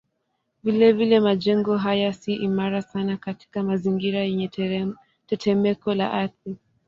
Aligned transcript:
Vilevile 0.63 1.19
majengo 1.19 1.77
haya 1.77 2.13
si 2.13 2.33
imara 2.35 2.81
sana 2.81 3.17
katika 3.17 3.63
mazingira 3.63 4.19
yenye 4.19 4.47
tetemeko 5.27 5.93
la 5.95 6.11
ardhi. 6.13 6.55